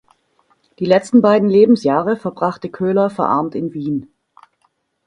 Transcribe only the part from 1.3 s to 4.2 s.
Lebensjahre verbrachte Köhler verarmt in Wien.